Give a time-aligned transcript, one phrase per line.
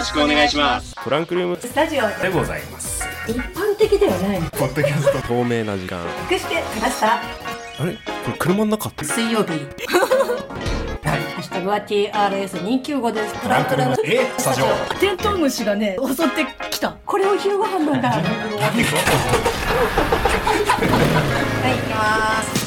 [0.00, 0.94] ろしくお願いします。
[1.04, 1.58] トランクルーム。
[1.60, 3.04] スタジオでございます。
[3.28, 5.18] 一般的ではないポッドキャスト。
[5.28, 6.00] 透明な時間。
[6.30, 7.16] 隠してきました？
[7.16, 7.20] あ
[7.84, 7.92] れ？
[8.24, 8.88] これ車の中？
[8.88, 9.50] って水曜日。
[9.50, 9.56] ハ
[11.38, 13.34] ッシュタグは TRS295 です。
[13.42, 13.96] トランクルーム。
[14.04, 14.66] えスタジオ。
[14.98, 16.96] テントウムシがね襲ってきた。
[17.04, 18.08] これを昼ご飯なんだ。
[18.08, 18.28] はい行
[21.86, 22.59] きます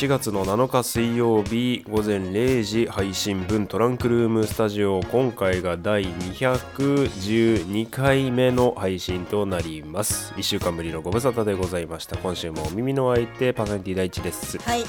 [0.00, 10.32] 4月の7日水曜日午前0時配信分トランクルームスタジオ今回が第212回目の配信となります。
[10.38, 12.16] 1週間ぶりのご無沙汰でございました。
[12.16, 14.56] 今週もお耳の相手パーソナリティ第一です。
[14.56, 14.84] はい。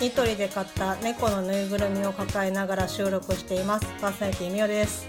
[0.00, 3.86] ニトリで買った猫のぬいぐるみを抱えながら収録しています。
[4.00, 5.06] パーソナリティみおです。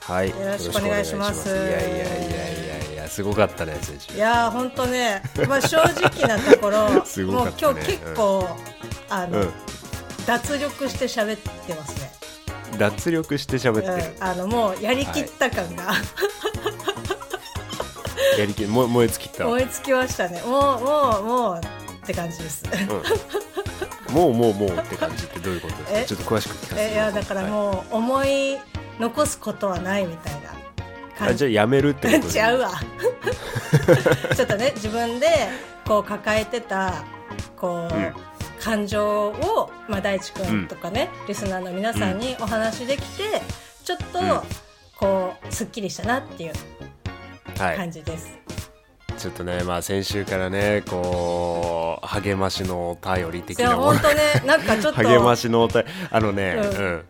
[0.00, 0.30] はい。
[0.30, 1.48] よろしくお願いします。
[1.48, 2.47] いやいやいや
[3.08, 8.48] すごかったね先週いやー本当ね、まあ正直なところ、 すごもう今日結構、
[9.10, 9.50] あの、うん。
[10.26, 12.10] 脱力して喋ってますね。
[12.78, 14.14] 脱力して喋ってる。
[14.16, 15.84] うん、あのもうやりきった感が、
[18.38, 19.46] やりきも燃え尽きた。
[19.46, 20.42] 燃え尽きましたね。
[20.42, 21.60] もうもうもうっ
[22.06, 22.62] て感じです。
[24.08, 25.98] うん、もうもうもうって感じってどういうことですか？
[26.00, 26.04] え？
[26.04, 28.58] ちょっと詳しく聞かせてえいやだからう、もう思い
[29.00, 30.57] 残すことはないみたいな
[31.20, 32.70] あ感じじゃあやめるってことで 違うわ。
[34.36, 35.48] ちょっとね自分で
[35.86, 37.04] こう抱えてた
[37.56, 38.14] こう、うん。
[38.60, 43.40] 感情を、まあ、大地君とかね、リスナーの皆さんにお話できて、
[43.84, 44.40] ちょっと、うん
[44.96, 46.52] こうすっきりしたなっていう
[47.56, 47.76] はい。
[47.76, 48.36] 感じです、
[49.16, 53.92] ちょっとねまあ先週からねこう励ましのお便り的なもの。
[53.92, 55.88] 本当ねなんかちょっと 励ましのお便り。
[56.10, 57.04] あのねう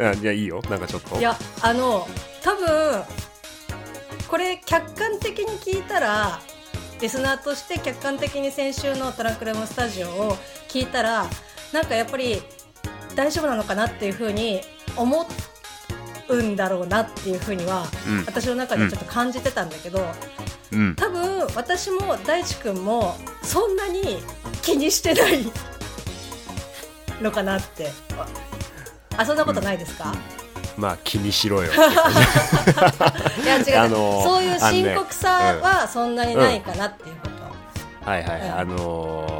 [0.00, 0.60] うんん、あいやいいよ。
[0.68, 1.16] なんかちょっと。
[1.16, 2.06] いやあの
[2.42, 3.02] 多分
[4.28, 6.40] これ客観的に聞いたら
[7.00, 10.36] リスナーとして客観的に先週のトランクルームスタジオを
[10.68, 11.26] 聞いたら
[11.72, 12.42] なんかやっぱり
[13.14, 14.60] 大丈夫なのかなっていうふうに
[14.96, 15.26] 思
[16.28, 18.24] うんだろうなっていうふうには、うん。
[18.26, 20.04] 私の中でちょっと感じてたんだけど、
[20.72, 20.94] うん。
[20.94, 24.18] 多分私も大地君もそんなに
[24.62, 25.50] 気にしてない
[27.22, 27.90] のかなって。
[29.16, 30.14] あそんなことないですか、
[30.78, 31.72] まあ気にしろよ。
[31.74, 31.76] い
[33.46, 37.28] や違う、あのーそういう深刻さはそんなにないかなっていうこ
[38.04, 38.58] と、はいはい、うん。
[38.58, 39.37] あのー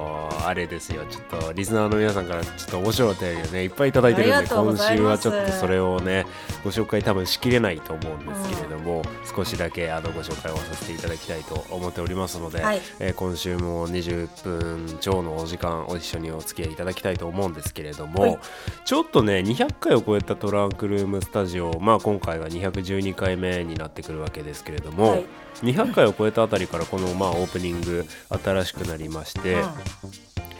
[0.49, 1.05] あれですよ。
[1.11, 6.25] ちょっとリスナーの皆さんからちょっと面白いお便りをねいっぱいいただいてるんで今週はちょっとそれをね
[6.65, 9.03] ご紹介多分しきれないと思うんですけれども、
[9.37, 12.81] 少しだけあのご紹介をさせていただきたいと思っておりますので、はい。
[12.99, 18.39] えー今週も20分超のお時間お一緒にお付き合いいただきたいと思うんですけれども、はい。
[18.87, 25.27] ちょっとね200回を超えたトランクルームスタジオまあ今回が212回目になってくるわけですけれども、はい
[25.63, 28.07] 200回を超えたあたりからこのまあオープニング
[28.45, 29.71] 新しくなりまして、うん。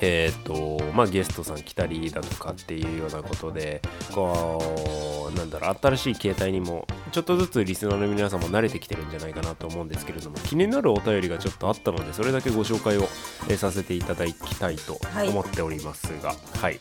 [0.01, 3.83] えーとまあ、ゲストさん来たりだとかっていうようなことで
[4.15, 13.09] こうなんだろう新しい形態にもちょっとずつリスナーの皆さんも慣れてきてるんじゃないかなと思うんですけれども気になるお便りがちょっとあったのでそれだけご紹介を、
[13.49, 15.29] えーさせていただきたいとはい。
[15.31, 16.79] 思っておりますがはい、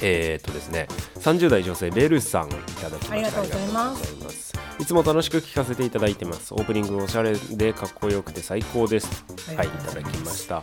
[0.00, 2.50] えーとですね30代女性ベルさんい
[2.80, 3.12] ただきました。
[3.14, 4.47] ありがとうございます
[4.78, 6.54] いつも楽しく聞かせていただいてます。
[6.54, 9.24] オープニングおしゃれでかっこよくて最高です。
[9.56, 9.66] はい。
[9.66, 10.62] いただきました。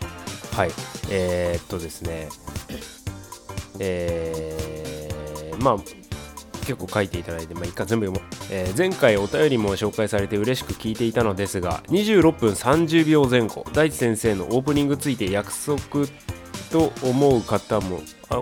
[0.54, 0.72] はい。
[1.12, 2.30] えー、っとですね。
[3.80, 5.78] えー、まあ
[6.66, 13.66] 結構書いていただいて、まあ、一回全部読もう、えー前回お便りも紹介されて嬉しく聞いていたのですが26分30秒前後。
[13.74, 16.08] 大地先生のオープニングついて約束
[16.76, 18.42] と思う方もあん？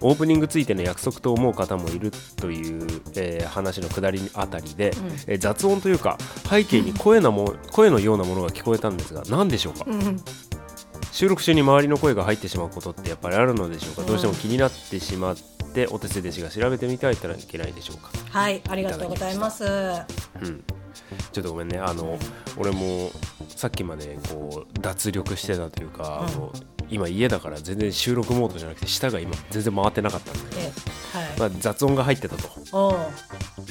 [0.00, 4.92] オープニングついての約束と思う方もいるという、えー話のくだりあたりで、
[5.26, 6.16] えー雑音というか
[6.48, 9.84] 背景に声なも声のようなものが聞こえたんですが何でしょうか？
[9.86, 10.16] うん。
[11.12, 15.36] 収録中に周りの声が入ってしまうことってやっぱりあるのでしょうか、どうしても気になってしまっ
[15.74, 18.10] てお手製弟子が調べてみてはいけないでしょうか？
[18.30, 19.64] はいありがとうございます。
[19.64, 19.68] う
[20.48, 20.64] ん。
[21.32, 21.78] ちょっとごめんね。
[21.78, 22.18] あの
[22.56, 23.10] 俺も
[23.48, 26.52] さっきまでこう脱力してたというか、あの
[26.88, 30.62] 今家だから全然収録モードじゃなくて舌が今全然回ってなかったんで、え
[31.16, 32.96] はい、まあ、雑音が入ってたと、おう。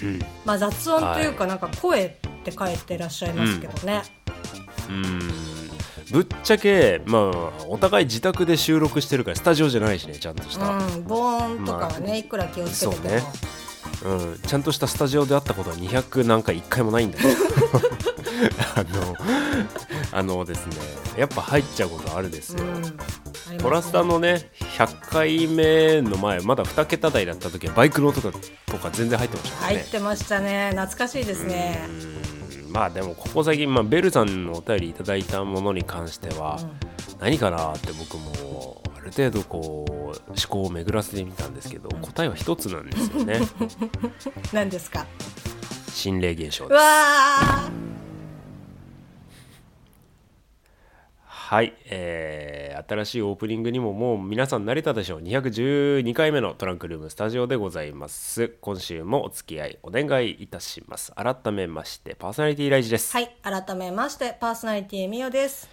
[0.03, 2.11] うん、まあ雑音というかなんか声っ
[2.43, 4.01] て書いてらっしゃいますけどね、
[4.89, 5.19] うん。
[6.11, 13.23] ぶっちゃけまあお互い自宅で収録してるからスタジオじゃないしねちゃんとした、うん、防音とかはね、いくら気をつけてても、そうね
[14.05, 17.29] うん、ちゃんとしたスタジオであったことは200何回1回もないんだけど
[18.75, 19.15] あの
[20.11, 20.75] あのですね
[21.17, 22.83] やっぱ入っちゃうことあるですよ、うん
[23.59, 29.75] トラスタのね100回目の前まだ2桁台だった時はバイクの音とかとか全然入ってましたね。
[29.75, 30.69] 入ってましたね。
[30.71, 31.87] 懐かしいですね。
[32.65, 32.71] うん。
[32.71, 36.59] まあでもここ最近、まあ、ベルさんのお便りいただいたものに関しては、
[37.19, 40.15] 何かなって僕もある程度こう思
[40.49, 43.39] 考を巡らせてみたんですけど、答えは一つなんですよね。
[44.53, 45.05] 何ですか？
[45.93, 46.77] 心霊現象うです。
[46.77, 47.71] わ
[51.27, 55.21] はい、えー新しいオープニングにももう皆さん慣れたでしょう。
[55.21, 58.49] 212回目のトランクルームスタジオでございます。
[58.61, 61.11] 今週もお付き合いお願いいたします。
[61.13, 63.11] 改めましてパーソナリティライジです。
[63.17, 63.25] ーは
[63.57, 65.67] い改めましてパーソナリティみよです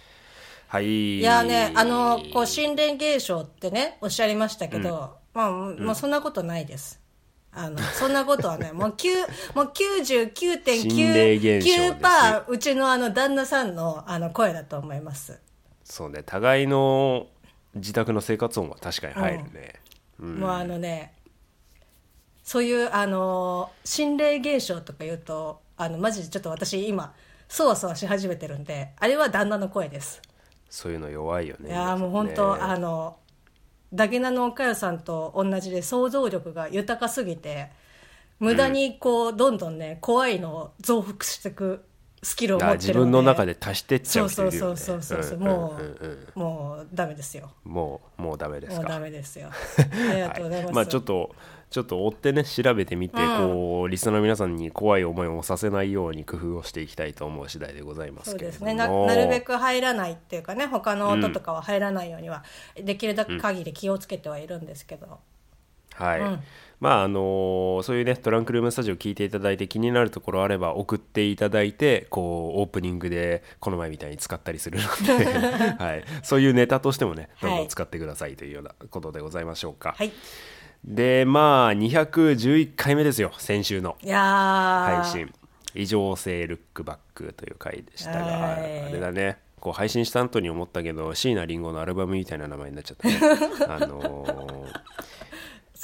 [0.73, 1.19] はい。
[1.19, 6.99] いやねあのこう心霊現象ってねおっしゃいましたけど、まあ、もうそんなことないです。
[7.51, 15.39] あのそんなことはね もう9もう心霊現象ですよ99.99%うちのあの旦那さんのあの声だと思います。
[15.83, 17.27] そうね互いの
[17.75, 19.75] 自宅の生活音は確かに入るね、
[20.17, 21.13] もうあのね
[22.43, 27.13] そういうあの心霊現象とか言うとあのマジでちょっと私今
[27.47, 30.19] そわそわし始めてるんであれは旦那の声です
[30.73, 33.17] そういうの弱いよねいやーもう本当、あの
[33.93, 37.69] ダゲナのおかよさんと同じで想像力が豊かすぎて
[38.39, 41.85] 無駄にこう、どんどんね怖いのを増幅していく
[42.23, 42.87] スキルを持ってるので。
[42.87, 44.51] 自分の中で足してっちゃそうう人そいう。
[44.51, 47.51] るよねそうそうそうそう、んもんんうもうダメですよ。
[47.63, 48.81] もうもうダメですか。
[48.81, 49.49] もうダメですよ。
[50.11, 51.35] ありがとうございます、まあちょっと
[51.73, 58.75] ちょっと追ってね調べてみて、こうリスナーの皆さんに怖い思いをさせないように工夫をしていきたいと思う次第でございますそうですね。
[58.75, 62.43] ななるべく入らないっていうかね他の音とかは入らないようには、
[62.75, 65.19] できるだけ限り気をつけてはいるんですけど、
[65.95, 66.39] はい、うん。
[66.79, 75.23] まああのーそういうねトランクルームスタジオ聞いていただいて気になるところあれば送っていただいてこうオープニングでこの前みたいに使ったりするので、
[75.81, 80.11] はい、そういうネタとしてもねどんどん使ってくださいというようなことでございましょうか、はい。
[80.83, 83.95] でまあ211回目ですよ先週の。
[84.03, 85.03] いやー。
[85.03, 85.33] 配信。
[85.75, 88.81] 異常性ルックバックという回でしたが、はい。
[88.81, 89.37] あれだね。
[89.59, 93.17] こう配信した後に思ったけど椎名林檎のアルバムみたいな名前になっちゃったね。
[93.69, 94.62] あのー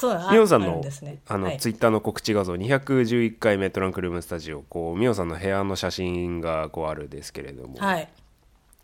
[0.00, 1.18] そうだミオさんのですね。
[1.28, 1.58] あの、はい。
[1.58, 8.08] ツイッターの告知画像211回目トランクルームスタジオこうミオさんの部屋の写真がこうあるですけれども、はい。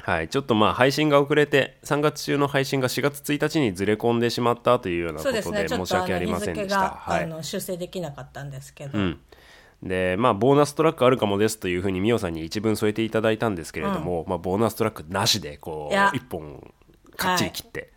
[0.00, 6.76] はい、ちょっとまあ配信が遅れて3月中の配信が4月1日にずれ込んでしまったというようなことで申し訳ありませんでした。
[6.76, 7.24] 付が、はい。
[7.24, 9.18] あの修正できなかったんですけど、うん、
[9.82, 16.70] でまあボーナストラックあるかもですというふうにミオさんに一文添えていただいたんですけれども、まあ、ボーナストラックなしでこういや一本
[17.16, 17.88] かっちり切って、はい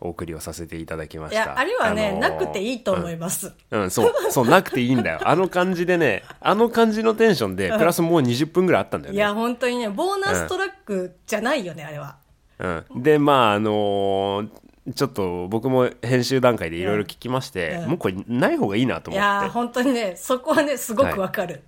[0.00, 1.40] お送りをさせていただきまいした。
[1.40, 5.20] やあれはね、のーなくていいと思います、うん、そう、そう、なくていいんだよ。
[5.28, 9.18] あの感じでね、あの感じのテンションで、プラスもう20分ぐらいあったんだよね。
[9.18, 12.16] いや本当にねボーナストラックじゃないよね、あれは。
[12.58, 13.02] うん。
[13.02, 14.48] で、まあ、あのー
[14.94, 17.88] ちょっと僕も編集段階でいろいろ聞きまして、うん。
[17.90, 19.50] もうこれない方がいいなといやー思って。
[19.50, 21.62] 本当にねそこはねすごくわかる、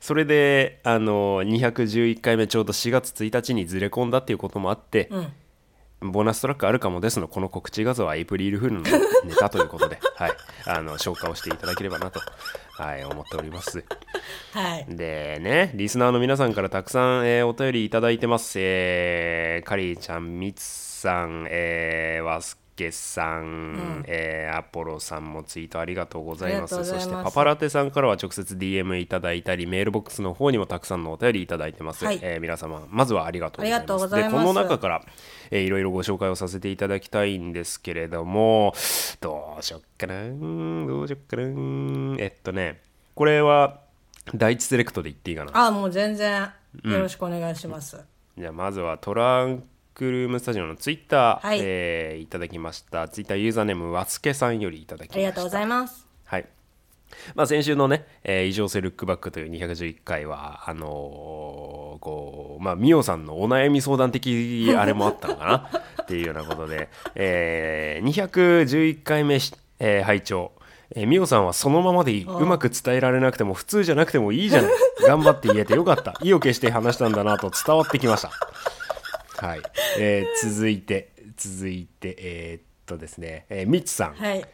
[0.00, 5.32] それで、あのー211回目ちょうど4月1日にずれ込んだっていうこともあって、うん
[6.10, 8.82] ボーナストラックあるかもですのこの告知画像はエイプリルフールの
[9.24, 10.32] ネタということで、 はい、
[10.66, 12.20] あの消化をしていただければなと、
[12.72, 13.84] はい、思っております。
[14.52, 18.58] はいでね、リスナーの皆さんからたくさん、えーお便りいただいてます。
[18.58, 26.84] えー、カリーちゃん、ミツさん、えー、ワスケさん、えーアポロさんもツイートありがとうございます。
[26.84, 32.04] そしてパパラテさんからは直接 DM いただいたり、メールボックスの方にもたくさんのお便りいただいてます。
[32.04, 33.70] はいえー皆様、まずはありがとうご
[34.08, 34.32] ざいます。
[34.32, 35.02] で、この中から、
[35.50, 38.74] えーいろいろご紹介をさせていただきたいんですけれども、
[39.20, 41.42] どうしよっかなどうしよっかな
[42.18, 42.82] えっとね、
[43.14, 43.80] これは、
[44.34, 45.50] 第一セレクトで言っていいかな。
[45.54, 46.50] あもう全然
[46.82, 48.02] よろしくお願いします、
[48.38, 56.46] じゃあまずはトランクルームスタジオのツイッター、はいえーいただきましたツイッターユーザーネームわすけさんよりいただきましたありがとうございますはい
[57.36, 65.56] まあ、先週のね、えー異常性ルックバックという211回は、あのーこう、まあ、ミオさんのお悩み相談的あれもあったのかな
[66.02, 70.50] っていうようなことで、えー211回目し、えー拝聴
[70.90, 72.24] えー、ミオさんはそのままでいい。
[72.24, 74.72] うまく伝えられなくても普通じゃなくてもいいじゃない。
[75.06, 76.14] 頑張って言えてよかった。
[76.22, 78.30] 意を決して話したんだなと伝わってきました。
[79.36, 79.62] はい。
[79.98, 84.14] えー続いて、続いて、えーっとですね、えー、ミッツさん。
[84.14, 84.44] はい。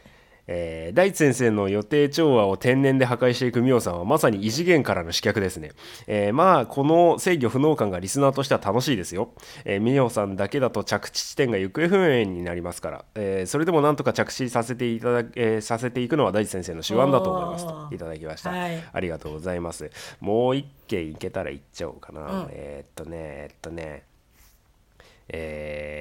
[0.47, 5.71] えー大地先生の予定調和を天然で破壊していくミオさんはまさに異次元からの刺客ですね、
[6.07, 9.33] えーまあこの制御不能感がリスナーとしては楽しいですよ、
[9.65, 18.83] えーミオさんだけだと着地地点が行方不明になりますから、えーそれでもなんとか着地させていただ、えーさせていくのは大地先生の手腕だと思いますといただきました、はい。
[18.91, 19.89] ありがとうございます。
[20.19, 22.47] もう一件いけたらいっちゃおうかな、うん。
[22.49, 24.03] えーっとねえーっとね
[25.33, 25.95] え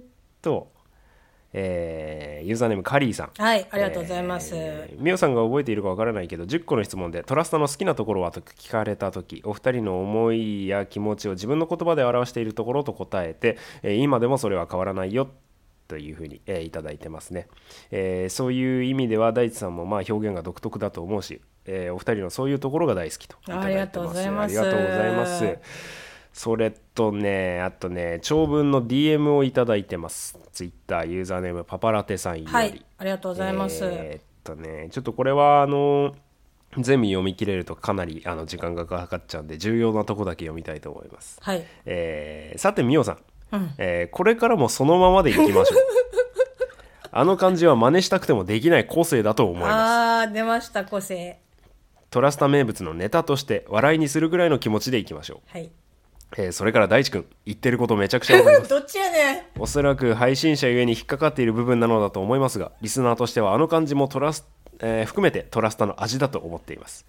[0.00, 0.04] ーっ
[0.42, 0.70] と、
[1.52, 3.30] えーユーザーネームカリーさん。
[3.40, 15.28] はいありがとうございます、えーミオさんが覚えているかわからないけど10個の質問でトラスタの好きなところはと聞かれた時お二人の思いや気持ちを自分の言葉で表しているところと答えて、えー今でもそれは変わらないよ
[15.86, 17.46] というふうに、えーいただいてますね、
[17.90, 24.58] えーそういう意味では大地さんもまあ表現が独特だと思うし、えーお二人のそういうところが大好きとありがとうございます。
[24.58, 25.58] ありがとうございます。
[26.32, 30.38] それとねあとね長文の DM をいただいてます。
[30.52, 36.14] ツイッターユーザーネームパパラテさんより、はいありがとうございます、えーっとねちょっとこれはあの
[36.78, 41.64] 全部読み切れるとかなりあの時間がかかっちゃうんで重要なとこだけ読みたいと思います、はい。
[41.84, 43.18] えーさてみおさん、
[43.78, 45.64] えーこれからもそのままでいきましょう。
[47.14, 49.72] あの感じは真似したくてもできない個性だと思います。
[49.72, 51.38] あー出ました個性
[52.12, 55.70] トラスタ名物のネタとして笑いにするぐらいの気持ちでいきましょう、はい。
[56.36, 59.42] えーそれから大地君言ってることめちゃくちゃわかりますどっちやねん。
[59.58, 64.46] おそらく配信者ゆえに引っかかっている部分なのだと思いますがリスナーとしてはあの感じもトラス、
[64.80, 67.06] えー含めてトラスタの味だと思っています、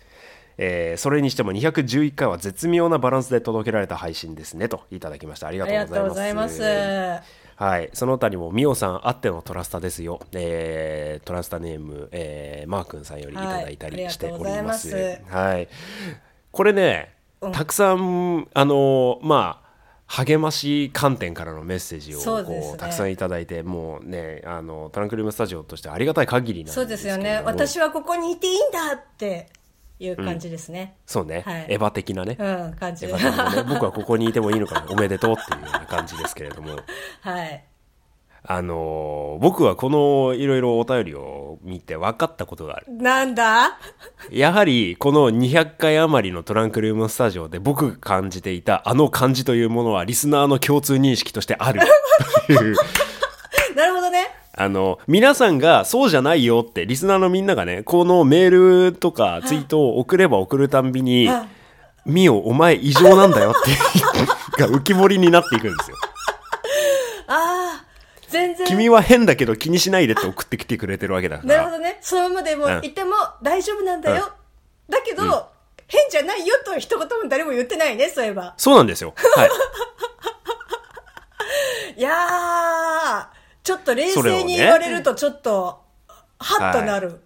[0.58, 5.48] えーそれにしても211回は絶妙なバランスで届けられた配信ですねといただきました。
[5.48, 6.60] ありがありとうございます。
[6.60, 15.22] がとうございますはい、その他にもミオさんあってのトラスタですよ、えートラスタネーム、えーマー君さんよりいただいたりしております。
[15.30, 15.68] はい。
[16.52, 17.14] これね、
[17.52, 19.64] たくさんあのまあ
[20.08, 22.76] 励まし観点からのメッセージをそうね。
[22.78, 27.42] たくさんいただいてもうねあのトランクルームスタジオとしてありがたい限りなんですけそうですよね。
[27.44, 29.50] 私はここにいていいんだって
[30.06, 31.66] いう感じですね、そうね、はい。
[31.70, 33.08] エヴァ的なね、うん感じ。
[33.08, 33.14] ね。
[33.68, 34.86] 僕はここにいてもいいのかな。
[34.90, 36.78] おめでとうっていうような感じですけれども。
[37.22, 37.64] はい。
[38.46, 42.88] あの僕はこのいろいろお便りを見て分かったことがある。
[42.90, 43.78] なんだ？
[44.32, 51.80] やはりこの200回余りのトランクルームスタジオで僕が感じていたあの感じというものはリスナーの共通認識としてある。
[52.48, 52.76] という
[54.56, 61.48] あの皆さんがそうじゃないよってリスナーのみんながねこのメールとかツイートを送れば送るたんびには
[62.06, 63.72] 「ミオお前異常なんだよ」って
[64.62, 65.98] が浮き彫りになっていくんですよ。
[67.28, 67.86] ああ
[68.30, 68.68] 全然。
[68.68, 71.58] 君は変だけど気にしないでって送ってきてくれてるわけだから。
[71.58, 71.98] なるほどね。
[72.02, 72.86] そのままでもうん。
[72.86, 74.32] いても大丈夫なんだよ、
[74.90, 75.50] だけど、
[75.88, 78.54] 変じゃないよとは一言も誰も言ってないねそういえば。
[78.58, 79.14] そうなんですよ。
[79.16, 79.50] はい。
[81.98, 85.82] いやーちょっと冷静に言われるとちょっと、
[86.40, 87.22] ハッとなる、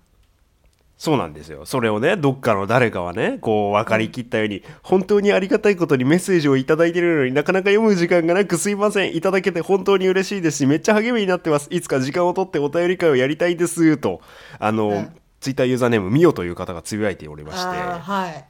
[0.97, 1.65] そうなんですよ。
[1.65, 9.15] それをね、どっかの誰かはね、こう分かりきったように、本当にありがたいことにメッセージをいただいているのになかなか読む時間がなくすいません。
[9.15, 11.67] いただけて本当に嬉しいですし、めっちゃ励みになってます。
[11.71, 13.97] いつか時間を取ってお便り会をやりたいです。
[13.97, 14.21] と、
[14.59, 18.43] あの、うんツイッターユーザーネームみよという方がつぶやいておりまして、は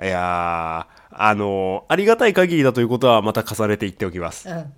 [0.00, 4.48] いいやー、あの、ありがたい限りだということはまた重ねて言っておきます。
[4.48, 4.72] うん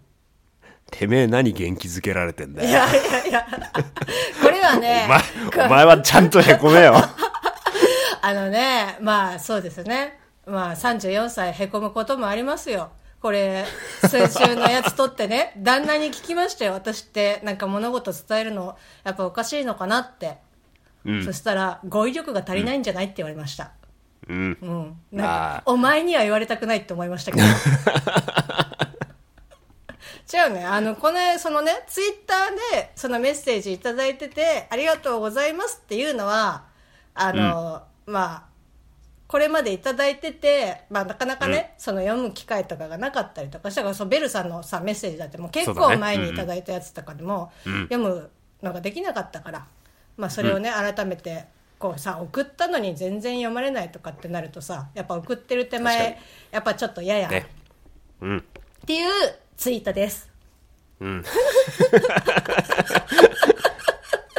[0.91, 2.69] てめえ何元気づけられてんだよ。
[2.69, 3.47] いやいやいや
[4.43, 6.95] これはねお前、お前はちゃんとへこめよ。
[8.23, 10.19] あのね、まあそうですね。
[10.47, 12.91] まあ34歳へこむこともありますよ。
[13.21, 13.67] これ、
[14.09, 16.73] 先週のやつ取ってね、 旦那に聞きましたよ。
[16.73, 20.39] 私ってなんか物事伝えるの、やっぱおかしいのかなって。
[21.05, 23.71] うんそしたら、語彙力が足りないんじゃないって言われました。
[24.29, 24.59] うん。
[24.61, 24.97] うん。
[25.13, 27.47] なんあか、お前には言われたくないって思いましたけど。
[30.33, 30.65] 違うね。
[30.65, 36.65] あの、この、そのね、ツイッターで、そのメッセージいただいてて、ありがとうございますっていうのは、
[37.15, 38.51] あの、まあ、
[39.27, 48.31] これまでいただいてて、まあ、なかなかね、その読む機会とかがなかったりとかしたから、そのベルさんのさ、メッセージだってもう結構前にいただいたやつとかでも、読む
[48.63, 49.67] のができなかったから、
[50.17, 51.47] まあ、それをね、改めて、
[51.79, 56.19] こうさ、送ったのに全然読まれないとかってなるとさ、やっぱ送ってる手前、
[56.51, 57.47] やっぱちょっとやや、ね。
[58.21, 58.39] うん。
[58.39, 58.43] っ
[58.85, 59.11] ていう
[59.61, 60.27] ツイートです。
[61.01, 61.23] うん。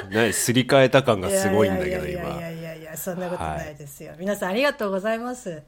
[0.09, 4.13] 何すり替えた感がすごいんだけど今いやいやいやいやいや、そんなことないですよ。
[4.17, 5.61] 皆さんありがとうございます。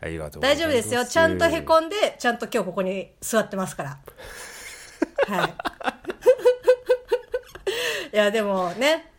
[0.00, 1.04] ありがとうございます大丈夫ですよ。
[1.04, 3.98] ちゃんとへこんで、ちゃんと今日ここに座ってますから。
[5.26, 5.54] はい。
[8.14, 9.10] いや、でもね、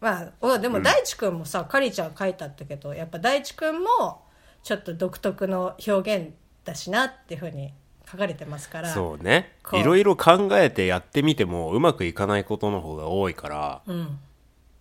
[0.00, 4.22] まあ、おでも大地君もさ、かりちゃん書いてあったけど、やっぱ大地君も、
[4.62, 6.30] ちょっと独特の表現
[6.64, 7.74] だしなっていうふうに
[8.10, 8.88] 書かれてますから。
[8.92, 14.18] そうねいろいろ考えてやってみてもうまくいかないことの方が多いからうん。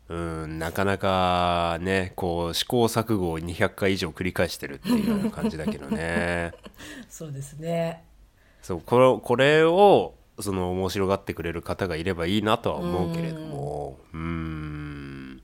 [0.10, 0.16] う
[0.48, 6.52] んなかなかねこう試行錯誤を200回以上繰り返してるっていうような感じだけどね
[7.10, 8.04] そうですね。
[8.62, 15.42] そうこれこれをその面白がってくれる方がいればいいなとは思うけれどもうーん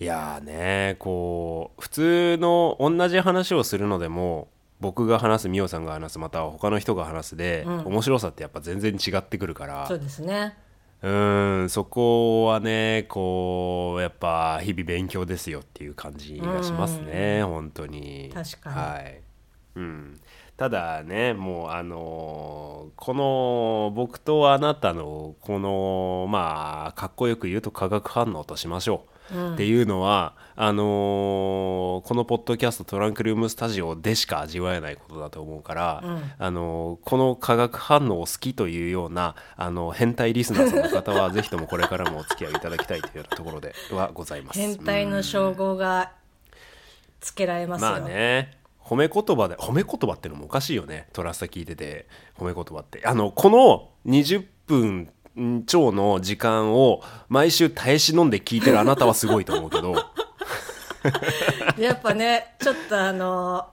[0.00, 4.48] いやーねこう普通の同じ話をするのでも
[4.80, 9.86] 僕が話すミオさんが話すまたは他の人が話すで、面白さってやっぱ全然違ってくるから。
[9.86, 10.56] そうですね。
[11.00, 18.30] うーんそこはねこうやっぱ日々勉強ですよっていう感じがしますね本当に。
[18.34, 18.76] 確かに。
[18.76, 19.22] はい。
[19.76, 20.20] うん、
[20.56, 29.17] ただねもうあのーこの僕とあなたのこのまあかっこよく言うと化学反応としましょう、
[29.54, 36.02] っていうのはあのーこのポッドキャストトランクルームスタジオでしか味わえないことだと思うから、
[36.38, 44.58] あのーこの化学反応を好きというようなあの変態リスナーさんの方はぜひともこれからもお付き合いいただきたいというようなところではございます。
[44.58, 46.12] 変態の称号が
[47.20, 48.58] つけられますよ、まあね。
[48.82, 51.08] 褒め言葉で褒め言葉ってのもおかしいよね。
[51.12, 52.06] トラスタ聞いてて。
[52.38, 53.02] 褒め言葉って。
[53.04, 55.10] あのこの20分
[55.66, 59.94] 超の時間を毎週耐え忍んで聞いてるあなたはすごいと思うけど。
[61.78, 63.70] やっぱねちょっとあの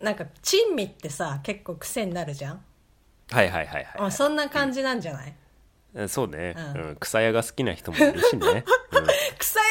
[0.00, 2.60] なんか珍味ってさ結構癖になるじゃん、
[3.30, 5.34] はいはいはいまあ、そんな感じなんじゃない、
[5.96, 6.96] はいそうね、ううん。
[7.00, 8.64] 草屋が好きな人もいるしね、
[9.38, 9.66] 草屋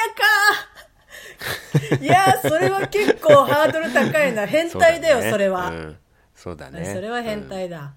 [1.93, 2.01] か。
[2.01, 4.45] いやそれは結構ハードル高いな。
[4.47, 5.97] 変うん態だよそねれは、うん。
[6.35, 6.91] そうだね。
[6.93, 7.49] それは変うん。
[7.49, 7.93] 態だ、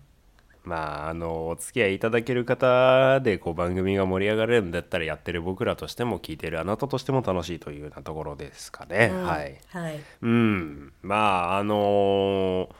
[0.64, 9.58] まああのお付き合いいただける方でこう番組が盛り上がれるんだったらやってる僕らとしても聞いてるあなたとしても楽しいというようなところですかね、うんはい。
[9.68, 10.00] はい。
[10.22, 10.92] うん。
[11.02, 12.74] まああのー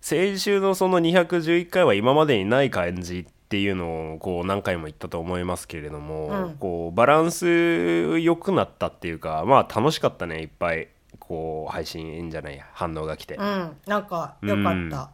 [0.00, 6.56] 先週のその211回は今までにない感じっていうのをこう何回も言ったと思いますけれども、うん。
[6.58, 10.42] こうバランス良くなったっていうかまあ楽しかったね。
[10.42, 13.76] いっぱいこう配信じゃない反応が来て、うん。
[13.86, 15.10] なんかよかった、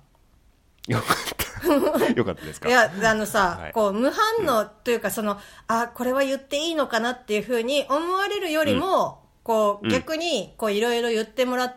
[0.89, 1.50] よかった
[2.17, 2.69] よかったですか？
[2.69, 3.73] いやあのさ、はい。
[3.73, 5.39] こう無反応というかその、
[5.69, 9.91] あこれは言っていいのかなっていうふうに思われるよりも、こううん。
[9.91, 11.75] 逆にこういろいろ言ってもらっ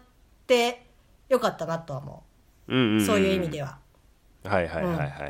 [0.48, 0.86] て
[1.30, 2.24] よかったなとは思
[2.68, 2.76] う。
[2.76, 3.78] んうんうんう、そういう意味では。
[4.46, 5.30] はいはいはいはいはいはい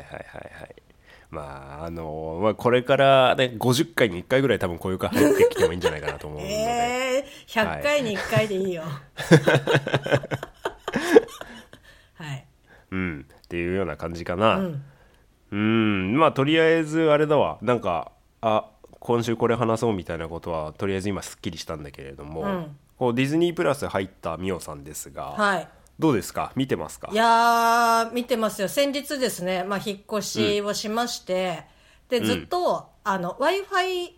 [0.66, 0.74] い。
[1.30, 8.82] まああのまあこれからね50回に1回ぐらい多分こういう回入ってきてもいいんじゃないかなと思うので、えー、100回に1回でいいよ。
[12.14, 12.46] はい。
[12.92, 14.56] うんっていうような感じかな。
[14.56, 14.84] うん。
[15.52, 16.18] うん。
[16.18, 17.58] まあとりあえずあれだわ。
[17.62, 22.76] なんかあ今週これ話そうみたいなことはとりあえず今すっきりしたんだけれども、うん。
[22.98, 25.68] こうディズニープラス入ったミオさんですが、はい。
[25.96, 26.50] どうですか？
[26.56, 27.08] 見てますか？
[27.12, 28.68] いやー、見てますよ。
[28.68, 31.66] 先日ですね、まあ、引っ越しをしまして、
[32.08, 34.10] で、ずっと、あの、Wi-Fi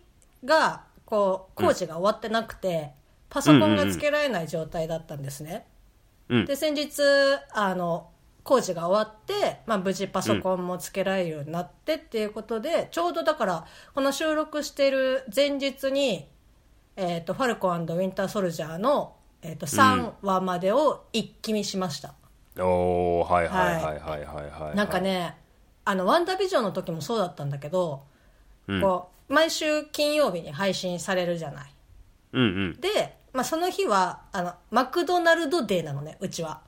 [0.43, 2.93] が、こう、工事が終わってなくて、
[3.29, 5.67] パソコンがつけられない状態だったんですね。
[6.29, 6.45] うん。
[6.45, 7.03] で、先日、
[7.53, 8.09] あの、
[8.47, 16.29] 工事が終わって、まあ、無事パソコンもつけられるようになってっていうことで、ちょうどだから、この収録してる前日に、
[16.95, 22.15] えっ、と、ファルコンウィンターソルジャーの、えっ、と、3話までを一気見しました。
[22.57, 25.35] おーはいはいはいはいはいはいなんかね、
[25.83, 28.03] あの、ワンダービジョンの時もそうだったんだけど、
[28.69, 31.73] うんこう、毎週金曜日に配信されるじゃない。
[32.31, 36.61] うんうんで、まあ、その日は、あの、マクドナルドデーなのね、うちは。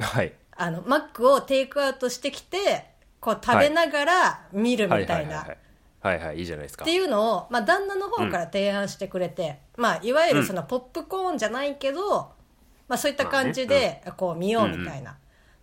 [0.00, 2.86] はいあの、マックをテイクアウトしてきて、
[3.20, 5.38] こう、食べながら見るみたいな。
[5.38, 5.58] はいはい
[6.04, 6.44] はいはい。
[6.44, 6.84] じゃないですか。
[6.84, 12.34] っていうのを、まあ、旦那の方から提案してくれて、まあ、いわゆるそのポップコーンじゃないけど、
[12.88, 15.12] まあ、そういった感じで、こう見ようみたいな。
[15.12, 15.18] だか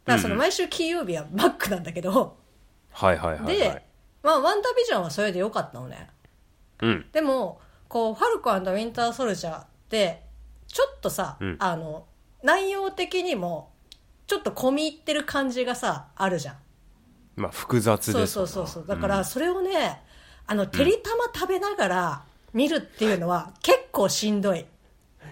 [0.06, 2.38] らその毎週金曜日はマックなんだけど、
[2.92, 3.56] はいはいはいはい。
[3.56, 3.84] で、
[4.24, 6.10] まあ、ワンダービジョンはそれでよかったのね。
[6.82, 7.06] うん。
[7.12, 10.24] でも、こう、ファルコンウィンターソルジャーって、
[10.68, 11.56] ちょっとさ、うん。
[11.60, 12.08] あの、
[12.44, 13.71] 内容的にも、
[14.32, 16.56] ちょっと込み入ってる感じがさ、あるじゃん。
[17.36, 18.86] まあ複雑そうですそうそうそう。
[18.88, 20.02] だから、それをね、
[20.48, 24.66] あの、てりたま食べながら見るっていうのは結構しんどい。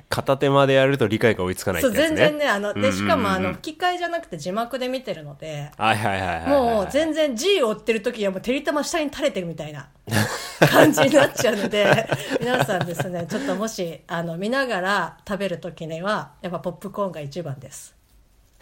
[0.10, 9.88] 片手間でやると理解が追いつかないっそう、てやつね全然ね、あの、で、しかも、あの、吹き替えじゃなくて字幕で見てるので、はいはいはいはいはいもう全然 G を追ってる時はもうてりたま下に垂れてるみたいな
[10.70, 12.10] 感じになっちゃうので、
[12.42, 17.99] 皆さんですね、ちょっともし、あの、見ながら食べる時には、やっぱポップコーンが一番です。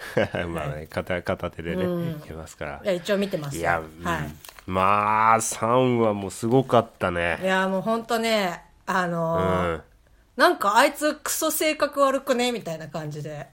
[0.50, 2.82] まあね片片手でね、いけますから。
[2.84, 3.56] いや、一応見てます。
[3.56, 3.82] よいや、はう
[4.72, 4.74] ん。
[4.74, 7.12] まあ3話もすごかったい。
[7.12, 9.82] いねや、もうほんとね、あうのーん。
[10.36, 12.52] なんかあいつクソ性格悪くね？
[12.52, 13.48] みたいな感じで、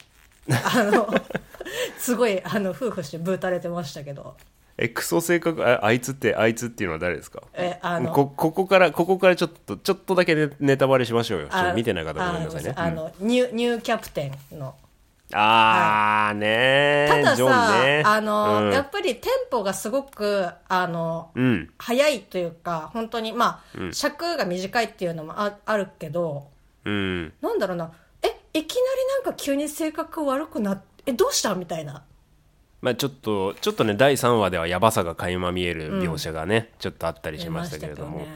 [0.50, 1.08] あの、
[1.98, 4.36] すごい、あの、夫婦してブーたれてましたけど、
[4.76, 7.40] えクソ性格ああいつってあいつっていうのは誰ですか？
[7.54, 11.48] え、あの、こここからここからちょっとちょっとだけネネタバレしましょうよ。
[11.74, 12.72] 見てない方ごめんなさいね。
[12.76, 14.74] あの、ニュー、ニューキャプテンの。
[15.32, 18.72] あーねたださ、ねあの、うん。
[18.72, 21.70] やっぱりテンポがすごく、あの、うん。
[21.78, 26.48] 早いというか、本当に、まあ、尺が短いっていうのもああるけど、
[26.84, 27.32] うん。
[27.40, 32.04] なんだろうな、え、いきなりなんか急に性格悪くなって、え、どうしたみたいな。
[32.80, 38.26] まあちょっとちょっとね第3話ではヤバさが垣間見える描写がね、ちょっとあったりしましたけれども、ね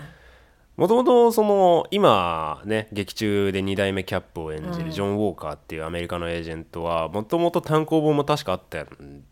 [0.79, 4.87] もともとその今ね劇中で2代目キャップを演じうん。
[4.87, 8.87] るジョン・ウォーカーっていうアメリカのエージェントはもともと単行本も確かあった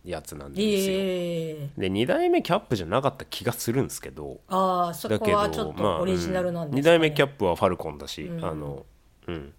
[0.05, 0.97] やつなんですよ。
[0.99, 1.81] ええ。
[1.81, 4.41] で2代目キャップじゃなかった気がするんですけど。
[4.49, 6.99] ああそこはちょっとオリジナルなんです2か、ね。
[6.99, 8.45] 代目キャップはファルコンだし、うん。
[8.45, 8.85] あの
[9.29, 9.53] うん。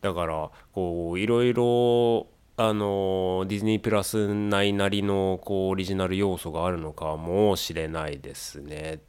[0.00, 9.00] だからこういろいろあのディズニープラス内なりのこうオリジナル要素があるのかもしれないですね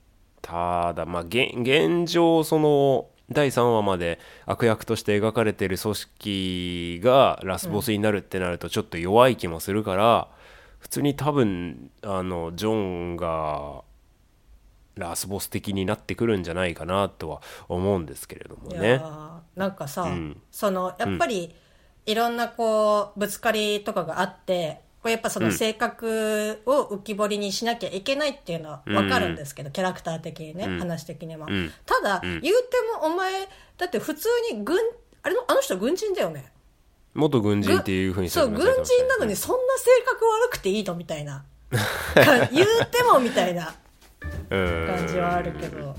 [0.42, 10.28] ただまあ現現状その第3話まで悪役として描かれている組織がラスボスになるってなるとちょっと弱い気もするから、
[10.80, 13.84] 普通に多分あのジョンが
[14.96, 18.96] ラスボス的になってくるんじゃないかなとは思うんですけれどもね。
[18.96, 21.56] ーなんかさ、うんそのやっぱり
[22.06, 30.80] いろんなこうぶつかりとかがあってこうやっぱその性格を浮き彫りにしなきゃいけないっていうのは分かるんですけど、キャラクター的にね、うん。
[30.80, 31.72] 話的には、うん。
[31.88, 32.22] ただ、ん。
[32.22, 34.78] 言うてもお前だって普通に軍
[35.24, 36.52] あれのあの人軍人だよね。
[37.16, 41.46] 元軍人っていうふうにそう軍人なのにそんな性格悪くていいのみたいな。
[42.52, 43.74] 言うてもみたいな
[44.50, 45.96] 感感じはあるけど。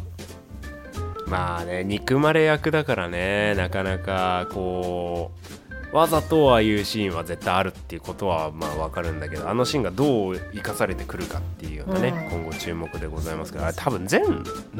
[1.26, 5.41] まあね憎まれ役だからねなかなかこう
[5.92, 12.40] わざとああいうシーンは絶対あるっていうことはまあわかるんだけどあのシーンがどう生かされてくるかっていうのがね、うん。
[12.40, 14.22] 今後注目でございますけどあれ多分全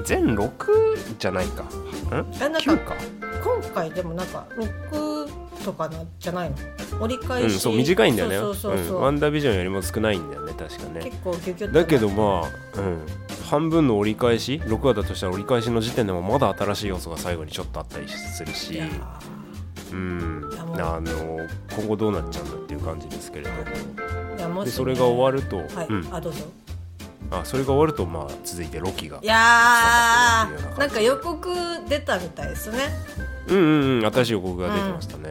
[0.05, 1.65] 全6じゃないか。
[1.65, 1.69] ん？
[2.37, 2.95] えなんか9か。
[3.45, 6.57] 今回でもなんか6とかなじゃないの？
[7.01, 8.37] 折り返し、うんそう短いんだよね。
[8.39, 8.97] そうそうそうそう。
[8.97, 9.03] うん。
[9.03, 11.01] ワンダービジョンよりも少ないんだよね確かね。
[11.03, 13.07] 結構ギュギュだけどまあ、うん、
[13.51, 18.81] 半分の折り返し？6話だとしたら折り返しの時点でもまだ新しい要素が最後にちょっとあったりするし
[19.93, 20.51] うん。
[20.79, 23.51] あの今後どうなっちゃうんだっていう感じですけれど。
[23.51, 26.45] もーいやもしねでそれが終わると、はい、うん、あどうぞ。
[27.31, 31.49] あそれが終わるとまあ続いてロキがいやーなんか予告
[31.89, 32.79] 出たみたいですね。
[33.49, 34.13] うんうんうん。
[34.13, 35.31] 新しい予告が出てましたね、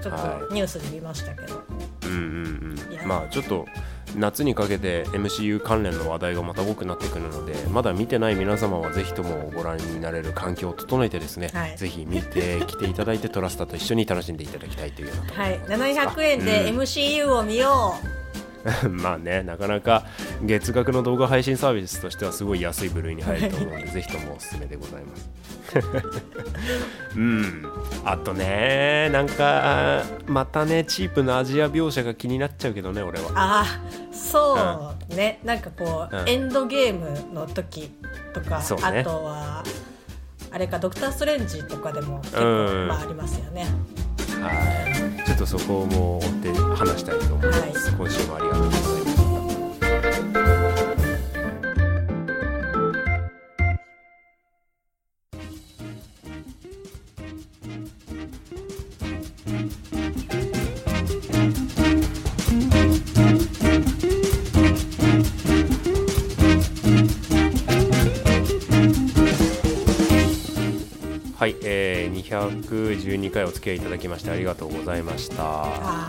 [0.00, 1.58] ちょっはとニュースで見ましたけど、い
[2.04, 3.08] うんうんうん。
[3.08, 3.66] まあちょっと
[4.16, 11.76] 夏にかけて MCU 関連の話題がまた多くなってくるのでまだ見てない皆様はぜひともご覧になれる環境を整えてですね、はい。
[11.76, 16.18] ぜひ見てきていただいてトラスタと一緒に楽しんでいただきたいというようなはいでございます。
[16.18, 16.80] 700円でうん。
[16.80, 17.94] MCU を見よ
[18.90, 20.04] まあねなかなか
[20.42, 25.30] 月額の動画配信サービスとしてはすごい安い部類に入ると思うので ぜひともおすすめでございます。
[27.16, 27.64] うん。
[28.04, 33.28] あとねなんかまたねチープなアジア描写が気になっちゃうけどね俺は。
[33.28, 35.14] うあーそう。
[35.14, 36.28] ね、なんかこう、うん。
[36.28, 37.90] エンドゲームの時
[38.32, 39.00] とか、ね。
[39.00, 39.64] あとは
[40.50, 42.88] あれかドクター・ストレンジとかでも結構、うん。
[42.88, 43.66] まあありますよね
[44.42, 44.52] は
[45.20, 45.24] い。
[45.24, 47.96] ちょっとそこも追って話したいと思います、はい。
[47.96, 49.21] 今週もありがとうございまし
[72.32, 75.66] 112回お付き合いいただきましてありがとうございました。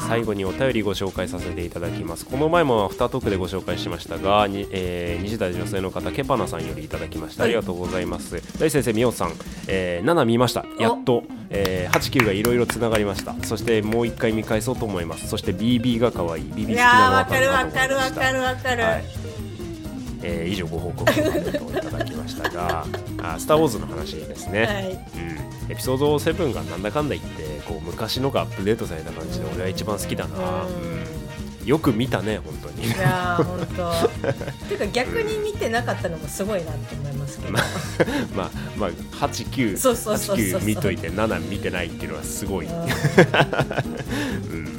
[0.07, 2.25] 最後にお便りご紹介させていただきます。
[2.25, 7.43] この前もアフタートークでご紹介しましたがに、えー、20代女性の方ケパナさんよりいただきました。
[7.43, 9.33] ありがとうございます、はい、大先生みおさん、
[9.67, 10.65] えー、7見ました。
[10.79, 13.36] やっと、えー、89がいろいろつながりました。
[13.43, 15.27] そしてもう一回見返そうと思います。
[15.27, 16.43] そして BB が可愛い。
[16.43, 19.22] BB 好きなの分かる分かる分かる分かる、はい。
[20.23, 22.86] えー以上ご報告ありがとういただきましたが
[23.21, 24.91] あスター・ウォーズの話ですね、はい。
[25.65, 30.92] うん、エピソード7がなんだかんだ言ってこう昔のがアップデートされた感じで俺は一番好きだな、うん
[31.65, 32.88] よく見たね本当に。
[32.88, 33.93] いやー本当。
[34.67, 37.60] ていうか逆に見てなかったのもすごいなって思いますけど、ま
[38.45, 38.89] あまあ
[39.28, 40.60] 89そうそうそうそう。
[40.60, 42.73] 89見といて7見てないっていうのはすごい、うん、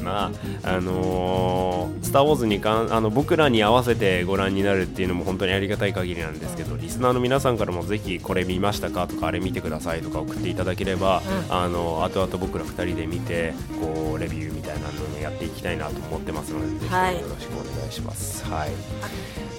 [0.05, 0.31] ま
[0.62, 11.55] ああのースター・ウォーズ」にかんあの僕らに合わせてご覧になるっていうのも本当にありがたい限りなんですけどリスナーの皆さんからもぜひこれ見ましたかとかあれ見てくださいとか送っていただければ、うん。
[11.55, 18.44] あの後々僕ら2人で見てこうレビューみたいなのをやっていきたいなと思ってますのでぜひよろしくお願いします。
[18.46, 18.70] はい。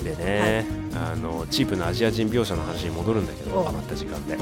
[0.04, 4.40] でね、あのチープなアジア人描写の話に戻るんだけどお余った時間で、う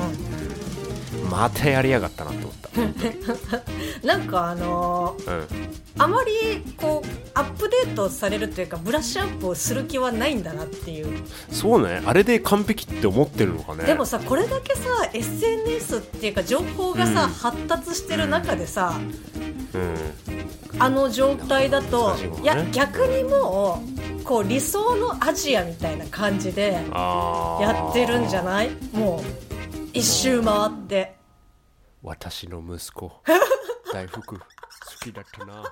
[1.29, 2.95] またやりやがったなと思った、ん、
[4.05, 5.47] なんかあのーうん、
[5.97, 6.31] あまり
[6.75, 11.23] こうアップデートされるというかブラッシュアップをする気はないんだなっていう。
[11.51, 12.01] そうね。
[12.05, 13.85] あれで完璧って思ってるのかね。
[13.85, 14.81] でもさこれだけさ
[15.13, 17.29] SNS っていうか情報がさ、うん。
[17.29, 18.99] 発達してる中でさ
[19.73, 20.42] うん
[20.79, 22.29] あの状態だと、ね。
[22.41, 23.81] いや逆にも
[24.19, 28.71] うこう理想のアジアみたいな感じでやってるんじゃない？
[28.93, 29.23] も
[29.93, 31.15] 一周回って。
[32.01, 33.11] 私の息子。
[33.93, 34.45] 大福好
[35.01, 35.63] きだったな